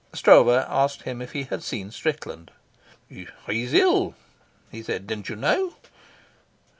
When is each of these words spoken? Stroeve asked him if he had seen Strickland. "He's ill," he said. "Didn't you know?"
Stroeve 0.13 0.65
asked 0.67 1.03
him 1.03 1.21
if 1.21 1.33
he 1.33 1.43
had 1.43 1.61
seen 1.61 1.91
Strickland. 1.91 2.49
"He's 3.47 3.71
ill," 3.75 4.15
he 4.71 4.81
said. 4.81 5.05
"Didn't 5.05 5.29
you 5.29 5.35
know?" 5.35 5.75